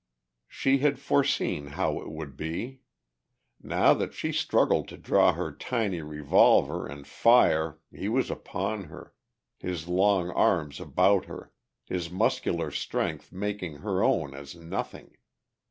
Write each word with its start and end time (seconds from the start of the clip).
She 0.47 0.79
had 0.79 0.97
foreseen 0.97 1.67
how 1.67 1.99
it 2.01 2.09
would 2.09 2.35
be. 2.35 2.81
Now 3.61 3.93
that 3.93 4.15
she 4.15 4.31
struggled 4.31 4.87
to 4.87 4.97
draw 4.97 5.31
her 5.33 5.51
tiny 5.55 6.01
revolver 6.01 6.87
and 6.87 7.05
fire 7.05 7.77
he 7.93 8.09
was 8.09 8.31
upon 8.31 8.85
her, 8.85 9.13
his 9.59 9.87
long 9.87 10.31
arms 10.31 10.79
about 10.79 11.25
her, 11.25 11.51
his 11.85 12.09
muscular 12.09 12.71
strength 12.71 13.31
making 13.31 13.75
her 13.75 14.03
own 14.03 14.33
as 14.33 14.55
nothing. 14.55 15.17